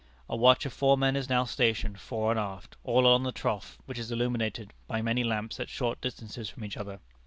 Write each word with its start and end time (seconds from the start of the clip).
A 0.27 0.35
watch 0.35 0.65
of 0.65 0.73
four 0.73 0.97
men 0.97 1.15
is 1.15 1.29
now 1.29 1.43
stationed, 1.45 1.99
fore 1.99 2.31
and 2.31 2.39
aft, 2.39 2.75
all 2.83 3.05
along 3.05 3.21
the 3.21 3.31
trough, 3.31 3.77
which 3.85 3.99
is 3.99 4.11
illuminated 4.11 4.73
by 4.87 4.99
many 5.03 5.23
lamps 5.23 5.59
at 5.59 5.69
short 5.69 6.01
distances 6.01 6.49
from 6.49 6.63
each 6.65 6.75
other. 6.75 7.01